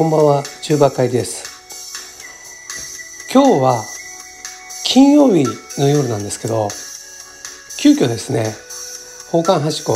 [0.00, 1.44] こんばんは、中馬会です。
[3.30, 3.84] 今日は
[4.82, 5.44] 金曜日
[5.78, 6.68] の夜なんですけど、
[7.78, 8.54] 急遽ですね、
[9.26, 9.94] 宝冠八号、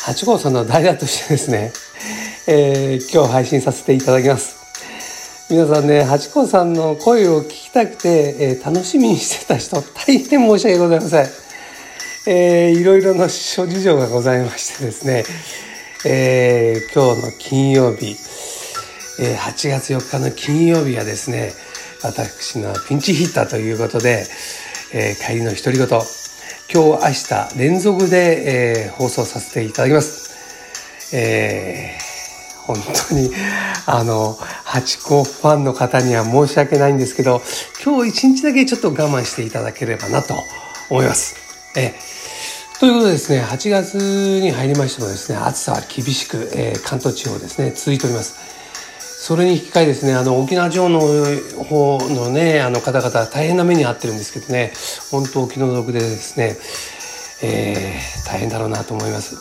[0.00, 1.72] 八号さんの代打としてですね、
[2.48, 4.56] えー、今日配信させていただきます。
[5.48, 11.28] 皆さんね、八甲さんの声を聞きたくて、えー、楽しみにしてた人、大変申し訳ございません。
[12.26, 15.22] えー、いろいろな諸事情がございましてですね、
[16.04, 18.16] えー、今日の金曜日、
[19.22, 21.52] えー、8月4日の金曜日はですね、
[22.02, 24.24] 私のピンチヒッターということで、
[24.94, 25.98] えー、帰りの独り言、今
[26.66, 26.96] 日明
[27.52, 31.14] 日連続で、えー、放送させていただきます。
[31.14, 32.76] えー、本
[33.10, 33.30] 当に、
[33.84, 37.42] あの、ハチ公ファンの方には申し訳ないんですけど、
[37.84, 40.34] 今日一日だけちょっと我慢していただければなと
[40.88, 41.36] 思います。
[41.76, 41.92] え、
[42.78, 43.98] ということでですね、8月
[44.40, 48.49] に入りましてもですね、暑さは厳しく、え、関東地方ですね、続いております。
[49.30, 54.72] それに引き換えですね、あの、沖縄城の方のね、あの方々大変な目に遭ってるんですけどね、
[55.12, 56.56] 本当お気の毒でですね、
[57.40, 59.36] えー、大変だろうなと思います。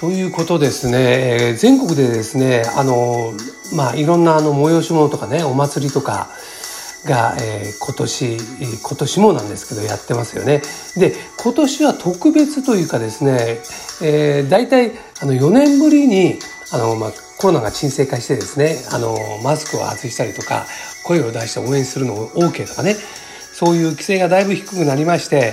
[0.00, 3.32] ということですね、全国でですね、あの、
[3.76, 6.30] まあ、いろんなあの催し物とかね、お祭りとか
[7.04, 8.36] が、えー、今年、
[8.82, 10.62] 今年もなんですけどやってますよね。
[10.96, 13.60] で、今年は特別というかですね、
[14.02, 16.40] えー、大体あの4年ぶりに、
[16.72, 17.12] あの、まあ、
[17.44, 20.64] コロナが沈静化してですね、あの、マスクを外したりとか、
[21.04, 22.96] 声を出して応援するのを OK とかね、
[23.52, 25.52] そういう規制がだいぶ低くなりまして、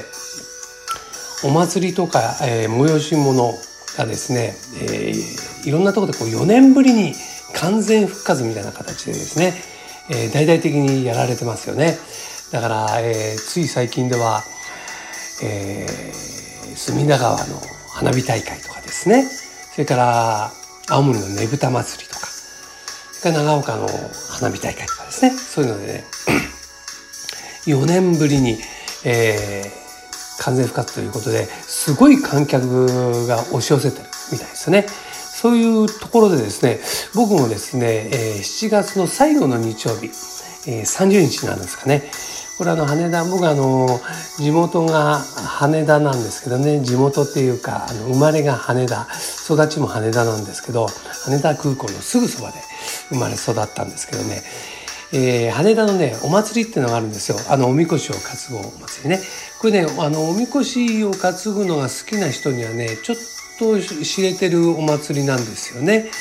[1.44, 3.52] お祭りとか、えー、催し物
[3.98, 4.56] がですね、
[4.90, 7.14] えー、いろんなところでこう4年ぶりに
[7.56, 9.54] 完全復活みたいな形でですね、
[10.10, 11.98] えー、大々的にやられてますよね。
[12.54, 14.44] だから、えー、つい最近では、
[15.44, 20.61] えー、隅田川の花火大会とかですね、それから
[20.92, 23.88] 青森のねぶた祭りとか、それから長岡の
[24.30, 26.04] 花火大会とかですね、そういうのでね、
[27.66, 28.58] 4年ぶりに、
[29.06, 34.86] えー、完全復活ということで、すごい観客が押し寄せてるみたいですね。
[35.42, 36.82] そういうところでですね、
[37.16, 40.08] 僕もですね、えー、7月の最後の日曜日、
[40.68, 42.12] えー、30日なんですかね、
[42.62, 43.88] これあの羽田僕あの
[44.38, 49.08] 地元が羽田なんですけどね地元っていうかあの生まれが羽田
[49.50, 50.86] 育ちも羽田なんですけど
[51.26, 52.60] 羽田空港のすぐそばで
[53.10, 54.44] 生まれ育ったんですけどね、
[55.12, 57.38] えー、羽田のねお祭りっていうのがあるんですよ。
[57.50, 59.20] あのおみこしを担ぐお祭りね。
[59.60, 63.16] これねあのおみこしを担ぐのが好きな人にはねちょっ
[63.58, 66.12] と知れてるお祭りなんですよね。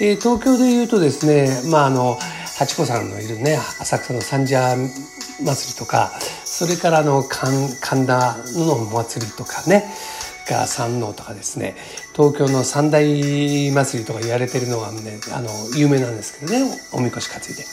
[0.00, 2.18] えー、東京でいうとですねまああの
[2.58, 4.74] 八子さんのいるね浅草の三社
[5.42, 6.12] 祭りとか
[6.44, 9.84] それからあの神田のお祭りとかね
[10.46, 11.76] が山王とかですね
[12.14, 13.04] 東京の三大
[13.70, 17.64] 祭りとか言われてるのはねあの有名なんですけどねおみこし担いで。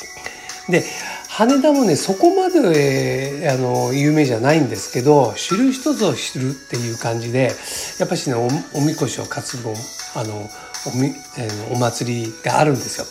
[0.70, 0.84] で
[1.28, 7.52] 羽田もねそこまで、えあの有名じゃないんですけど知る人ぞ知るっていう感じで
[8.00, 8.48] やっぱしねお
[8.82, 9.74] みこしを担ぐ
[10.16, 10.50] あの
[10.88, 11.08] おみ、
[11.38, 13.06] えー、お祭りがあるんですよ。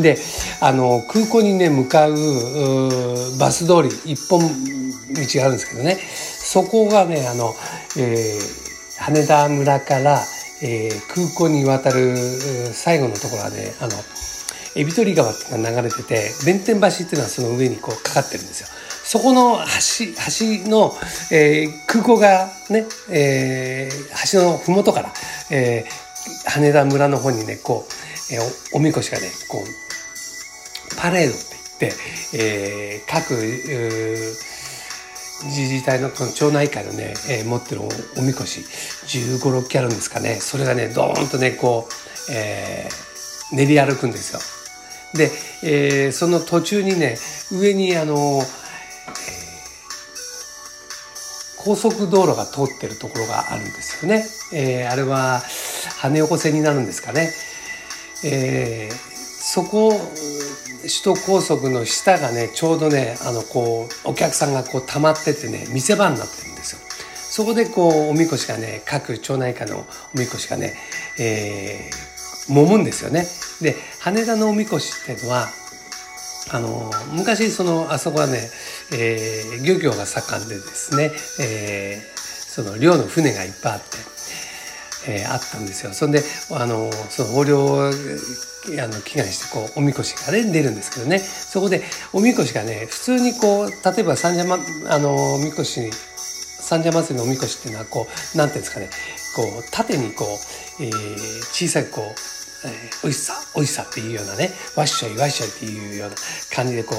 [0.00, 0.16] で
[0.60, 2.14] あの空港にね向かう
[3.38, 4.46] バス通り一本道
[5.40, 7.54] があるんですけどねそこがねあの、
[7.98, 10.20] えー、羽田村から、
[10.62, 13.92] えー、空港に渡る最後のところはねあの
[14.74, 18.68] エビトリ川っていうのが流れてて弁天橋っていうのはその上にこうかかってるんですよ。
[19.04, 20.06] そこの橋
[20.64, 20.94] 橋の、
[21.30, 25.12] えー、空港がね、えー、橋の麓から、
[25.50, 28.01] えー、羽田村の方にねこう、
[28.32, 31.46] えー、おみこしがねこうパレードって
[31.80, 33.34] 言って、えー、各
[35.44, 40.36] 自治体のこの町内会のね、えー、持ってるおみこし15、6機あるんですかね。
[40.36, 41.92] それがね、ドーンとね、こう、
[42.32, 44.40] えー、練り歩くんですよ。
[45.14, 45.30] で、
[45.64, 47.16] えー、その途中にね、
[47.50, 48.44] 上にあの、えー、
[51.58, 54.24] 高速道路が通ってるところがあるんですよね。
[54.52, 55.42] えー、あれは
[55.98, 57.32] 羽横線になるんですかね。
[58.24, 59.92] えー、そこ
[60.82, 66.80] 首都高速の下がねちょうどねあのこうお客さんがこう溜まっててね見せ場になってるんですよ。
[67.14, 70.74] そこでこうおみこしがね各町内会のおみこしがね、
[71.18, 73.26] えー、揉むんですよね。
[73.60, 75.48] で羽田のおみこしっていうのは
[76.50, 78.50] あの昔そのあそこはね、
[78.92, 81.10] えー、漁業が盛んでですね、
[81.40, 83.96] えー、その漁の船がいっぱいあって、
[85.06, 85.92] えー、あったんですよ。
[85.92, 87.90] そんであのその横領
[88.78, 91.82] あの祈願してこうおみこしがね出るんですけどねそこで
[92.12, 94.58] おみこしがね普通にこう例えば三社、ま、
[94.88, 98.88] あのおみこしに三社祭りのおみこしっていうのはこうなんていうんですかね
[99.34, 101.16] こう縦にこう、えー、
[101.52, 102.31] 小さくこう
[102.64, 106.16] えー、おいしさ、おいしさっていうようなね、わっしょいわっしょいっていうような
[106.54, 106.94] 感じでこ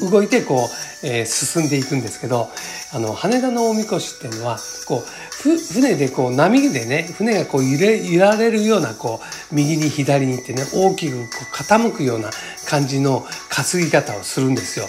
[0.00, 0.68] う、動いてこ
[1.02, 2.50] う、えー、進んでいくんですけど、
[2.92, 12.30] あの、羽田のおみこしっていうのは、こう、ふ、船でこう、波でね、船がこう揺れ、揺られるような、こう、右に左にってね、大きくこう傾くような
[12.66, 14.88] 感じの担ぎ方をするんですよ。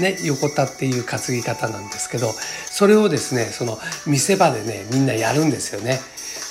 [0.00, 6.00] ね、横田っていう担ぎ方なんですけど、それをですね、その見せ場でね、みんなやるんですよね。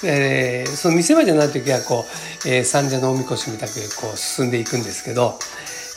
[0.03, 2.05] えー、その見せ場じゃない時はこ
[2.45, 5.37] う、えー、三者のおみこしみたくこう進んでいくんですけど、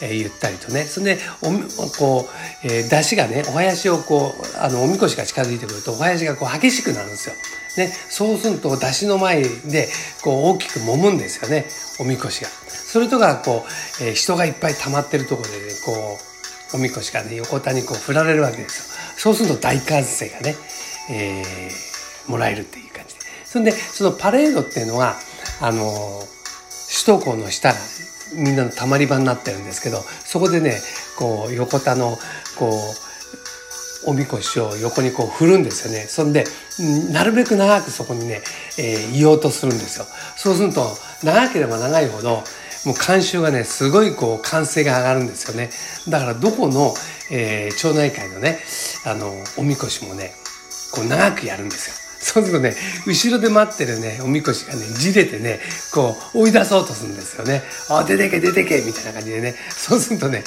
[0.03, 1.51] えー、ゆったりとねそれでお
[1.99, 7.35] こう、えー、出汁がねお囃子をこうあのおみこしが近づいてくるとお囃子がこう激しくなるんですよ。
[7.77, 9.89] ね、そうすると出汁の前で
[10.23, 11.67] こう大きく揉むんですよね
[11.99, 12.49] おみこしが。
[12.49, 13.65] それとかこ
[14.01, 16.19] う、えー、人がいっぱい溜まってるとこで、ね、こ
[16.73, 18.95] うおみこしがね横田にこう振られるわけですよ。
[19.17, 20.55] そうすると大歓声がね、
[21.11, 22.84] えー、もらえるっていう。
[23.55, 25.15] そんでそのパレードっていうのは
[25.61, 25.79] あの
[27.07, 27.73] 首都高の下
[28.35, 30.81] みんなのたまり場になってるんですけどそこでね
[31.17, 32.19] こう横田の
[32.59, 32.73] こ
[34.07, 36.01] うおみこしを横にこう振るんですよね。
[36.09, 36.45] そんで
[37.13, 38.43] なるべく長くそこにね、
[38.77, 40.05] えー、言おうとするんですよ。
[40.37, 40.83] そうすると
[41.23, 42.43] 長ければ長いほど
[42.87, 45.71] もう観衆がねすごいこう歓声が上がるんですよね。
[46.09, 46.93] だからどこの、
[47.31, 48.59] えー、町内会のね
[49.07, 50.33] あのおみこしもね
[50.93, 52.04] こう長くやるんですよ。
[52.25, 52.75] そうするとね、
[53.07, 55.61] 後ろで待ってるね、おみこしがね、じれてね、
[55.93, 57.63] こう、追い出そうとするんですよね。
[57.91, 59.55] あ、出てけ、出てけ、みたいな感じでね。
[59.71, 60.43] そうするとね、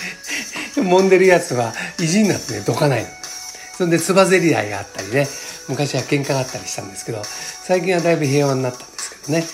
[0.75, 3.05] 揉んでるやつは意地になってね、どかない。
[3.77, 5.27] そんで、つばぜり合いがあったりね、
[5.69, 9.45] 昔は喧嘩があったりしたんですけど、最近はだいぶ平和になったんですけどね。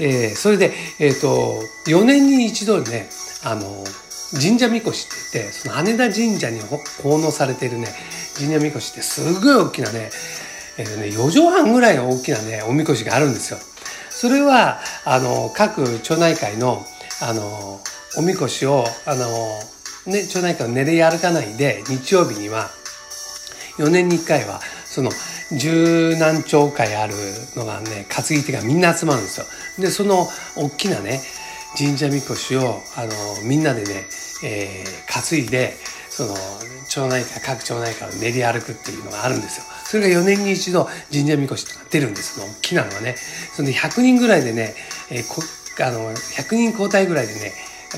[0.00, 3.08] えー、それで、えっ、ー、と、4年に一度ね、
[3.42, 3.84] あの、
[4.38, 7.88] 神社みこしって言って、その羽田神社に奉納されているね、
[8.36, 10.10] 神社みこしってすごい大きなね、
[10.76, 13.58] えっ、ー、とね、4畳半ぐらいの大きなね、おみこしがあるんですよ。
[14.10, 16.84] それは、あの、各町内会の、
[17.20, 17.80] あの、
[18.16, 19.26] おみこしを、あの、
[20.06, 22.70] ね、町内会を練り歩かないで、日曜日には、
[23.78, 25.10] 4年に1回は、その、
[25.52, 27.14] 十何町会ある
[27.56, 29.46] のがね、担ぎ手がみんな集まるんですよ。
[29.78, 31.20] で、その、大きなね、
[31.76, 33.10] 神社みこしを、あの、
[33.42, 34.06] みんなでね、
[34.44, 35.76] えー、担いで、
[36.16, 36.36] その、
[36.88, 39.64] 町内会、各町内会を練り歩くっていうのがあるんですよ。
[39.84, 42.40] それが4年に一度神社みこしとか出るんです。
[42.40, 43.16] その大きなのはね。
[43.54, 44.76] それで100人ぐらいでね、
[45.10, 45.42] えー、こ
[45.82, 47.52] あの、100人交代ぐらいでね、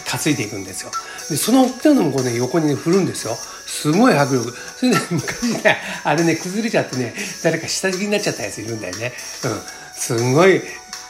[0.07, 0.91] 担いでいくんですよ。
[1.29, 3.35] で、その大きなのもこうね、横にね、振るんですよ。
[3.35, 4.53] すごい迫力。
[4.77, 9.13] それで、ね、 昔ね、あれね、崩れちゃってね、誰か下敷きになっちゃったやついるんだよね。
[9.45, 9.63] うん。
[9.95, 10.63] すごい、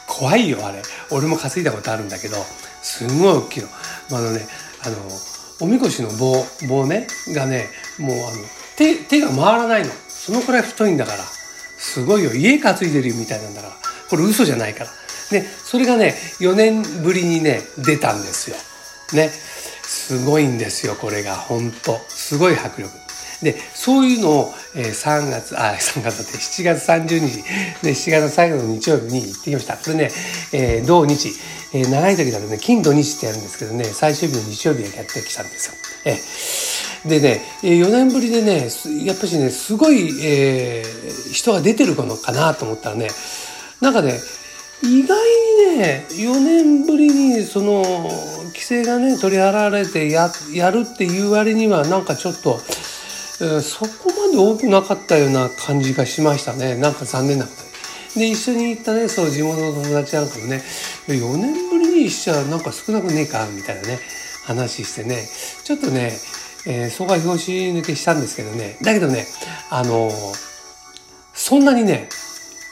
[0.07, 0.81] 怖いよ、あれ。
[1.09, 2.45] 俺も担いだことあるんだけど、
[2.81, 3.69] すごい大きいの。
[4.11, 4.47] あのね、
[4.81, 4.97] あの、
[5.59, 8.37] おみこしの棒、棒ね、がね、もうあの、
[8.75, 9.91] 手、手が回らないの。
[10.07, 12.33] そのくらい太いんだから、すごいよ。
[12.33, 13.73] 家担いでるみたいなんだから。
[14.09, 14.89] これ嘘じゃないから。
[15.31, 18.57] で、それがね、4年ぶりにね、出たんですよ。
[19.13, 19.29] ね。
[19.29, 21.35] すごいんですよ、これが。
[21.35, 22.91] 本当すごい迫力。
[23.41, 29.77] で、そういうのを、えー、3月、あ、 3月だって7月30日、ね、7月最後の日曜日に行ってきました。
[29.77, 30.11] これね、
[30.51, 31.31] えー、土日、
[31.73, 35.73] えー、長い時だとね、金土日ってやるんですけどね、最終日の日曜日でやってきたんですよ。
[36.05, 38.69] えーでね、4年ぶりでね、
[39.05, 43.07] やっぱしね、すごい、えー、人が出てるのかなと思ったらね、
[43.81, 44.19] なんかね、
[44.83, 45.17] 意外
[45.71, 47.83] にね、4年ぶりにその
[48.47, 52.59] 規制がね、取り払われてややるっていう割には、なんかちょっと、
[53.41, 56.75] えー、そこまで多くなかったような感じがしましたね。
[56.75, 57.51] なんか残念なこ
[58.15, 58.19] と。
[58.19, 60.63] で、一緒に行ったね、そう地元の友達なんかもね、
[61.13, 63.99] 4年ぶりにしちゃなんか少なくねえか、みたいなね、
[64.45, 65.27] 話してね、
[65.63, 66.11] ちょっとね、
[66.65, 68.77] えー、そこは拍子抜けしたんですけどね。
[68.81, 69.25] だけどね、
[69.69, 70.35] あのー、
[71.33, 72.09] そんなにね、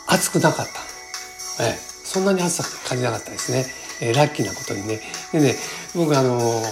[0.08, 1.64] 暑くなかった。
[1.64, 3.66] えー、そんなに暑さ感じなかったですね。
[4.02, 5.00] えー、ラッキーなことにね。
[5.32, 5.56] でね、
[5.96, 6.64] 僕あのー、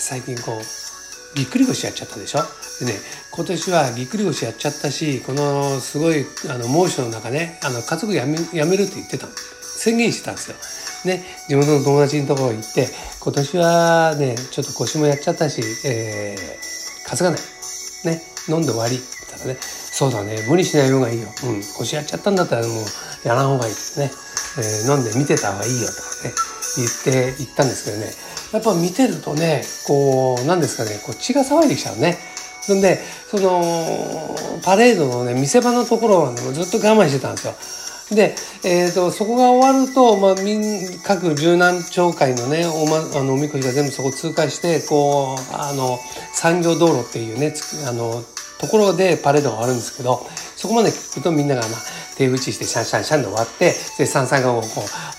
[0.00, 2.40] 最近こう、ぎっくり腰やっちゃったでしょ？
[2.80, 2.98] でね、
[3.30, 9.32] 今年はぎっくり腰やっちゃったし、このすごいあの猛暑の中ね、あの家族やめやめるって言ってたの
[9.78, 10.56] 宣言してたんですよ。
[11.04, 12.88] ね、地元の友達のところ行って、
[13.20, 17.40] 今年はね、ちょっと腰もやっちゃったし、えー、担がない。
[18.04, 18.96] ね、飲んで終わり。
[18.96, 21.28] ったらね、そうだね、無理しない方がいいよ。
[21.44, 24.10] うん、腰やっちゃったんだったらもうやらん方がいいですね。
[24.58, 26.34] えー、飲んで見てた方がいいよとかね、
[26.76, 28.06] 言って、言ったんですけどね、
[28.52, 32.18] やっぱ見てるとね、こう、なんですかね、こう血が騒いできちゃうね。
[32.62, 32.98] そんで、
[33.30, 37.54] その、パレードのね、見せ場のところはね、ずっと我慢してたんですよ。
[38.10, 38.34] で、
[38.64, 40.34] えーと、そこが終わると、まあ、
[41.04, 45.98] 各柔軟町会のねお,、ま、あのおみこしが全部そこ通過してこうあの
[46.32, 47.52] 産業道路っていうね
[47.86, 48.22] あの
[48.58, 51.70] ところでパレードが終わるんですけどそこまで聞くとみんなが、まあ、
[52.16, 54.66] 手打ちしてシャンシャンシャンで終わってで三々がこ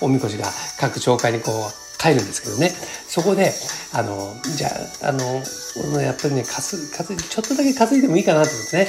[0.02, 0.46] うおみこしが
[0.78, 2.72] 各町会にこう帰るんですけどね。
[3.06, 3.52] そこで
[3.92, 4.68] あのじゃ
[5.02, 6.62] ああのやっぱりね担
[6.96, 8.88] 担ちょっとだけ担いでもいいかなと思ってね、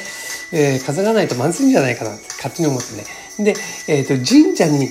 [0.54, 3.04] えー、担がないとまずいんじゃないかなって勝手に思ってね。
[3.44, 3.56] で、
[3.88, 4.90] えーと、神社に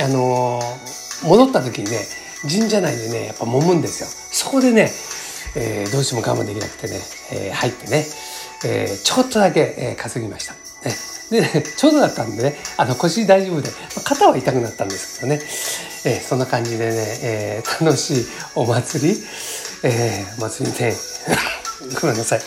[0.00, 0.60] あの、
[1.24, 1.98] 戻った時にね
[2.42, 4.08] 神社内でねやっぱ揉むんですよ。
[4.08, 4.90] そこでね、
[5.56, 6.94] えー、どうしても我慢できなくてね、
[7.32, 8.06] えー、入ってね、
[8.64, 10.61] えー、ちょっとだけ、えー、担ぎました。
[11.32, 13.70] で、ちょうどだったんでね、あの腰大丈夫で、
[14.04, 15.40] 肩は痛くなったんですけどね、
[16.04, 19.20] えー、そんな感じでね、えー、楽しいお祭り、
[19.82, 20.94] えー、祭りね、
[22.00, 22.40] ごめんなさい。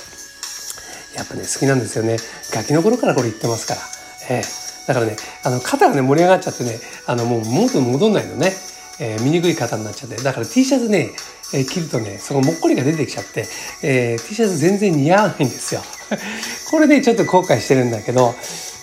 [1.15, 2.17] やっぱね、好きなんですよね。
[2.51, 3.81] ガキの頃からこれ言ってますから。
[4.29, 8.53] えー、だからね、あの、肩がね、盛り上がっちゃってね、あの、もう元に戻んないのね。
[8.99, 10.15] えー、醜い肩になっちゃって。
[10.17, 11.11] だから T シャツね、
[11.53, 13.45] えー、着るとね、そのもっこりが出てきちゃって、
[13.83, 15.81] えー、T シャツ全然似合わないんですよ。
[16.71, 18.35] これ、ね、ちょっと後悔してるんだけど、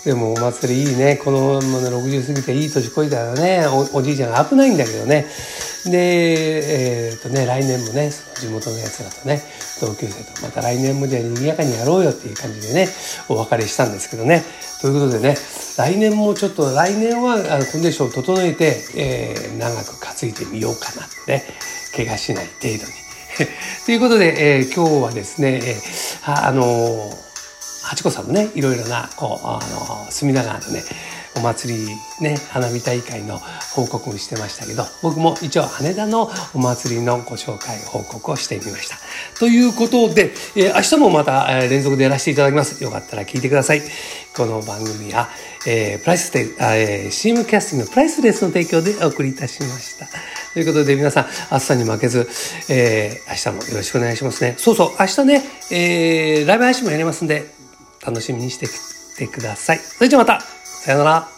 [0.05, 1.15] でもお祭りいいね。
[1.23, 5.25] この、まね、60過ぎていい年越えたらねお、じいちゃんが危ないんだけどね。
[5.85, 9.41] で、えー、っとね、来年もね、その地元のやつらとね、
[9.79, 12.89] 同級生とまた来年もじゃあ賑やかにやろうよっていう感じでね、
[13.29, 14.43] お別れしたんですけどね。
[14.81, 15.37] ということでね、
[15.77, 21.45] 来年もちょっと、来年はあのコンディションを整えて、えー、長く担いでみようかなってね、
[21.95, 22.79] 怪我しない程度に。
[23.85, 27.32] ということで、えー、今日はですね、えー、あのー
[27.83, 29.59] 八子さんもねいろいろなこうあ
[30.05, 30.83] の隅田川のね
[31.35, 31.87] お祭り
[32.21, 33.39] ね花火大会の
[33.75, 38.97] 報告もしてましたけど僕も一応羽田のお祭りのご紹介報告をしてみました。
[39.39, 42.83] ということで、えー、明日もまた、え、連続でやらせていただきます。
[42.83, 43.81] よかったら聞いてください。
[44.35, 45.29] この番組は、
[45.67, 50.07] えー、プライステ、えー、CM キャスティングのプライスレスの提供でお送りいたしました。
[50.53, 52.29] ということで皆さん、暑さに負けず、
[52.69, 54.55] えー、明日もよろしくお願いしますね。
[54.57, 57.62] そうそう、明日ね、えー、ライブ配信もやりますんで、
[58.05, 58.71] 楽しみにしてき
[59.17, 59.77] てください。
[59.79, 61.32] それじゃまたさよなら